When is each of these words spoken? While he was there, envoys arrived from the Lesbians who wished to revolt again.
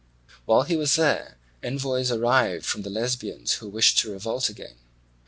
While 0.45 0.63
he 0.63 0.75
was 0.75 0.95
there, 0.95 1.37
envoys 1.61 2.11
arrived 2.11 2.65
from 2.65 2.81
the 2.81 2.89
Lesbians 2.89 3.59
who 3.61 3.69
wished 3.69 3.99
to 3.99 4.09
revolt 4.11 4.49
again. 4.49 4.77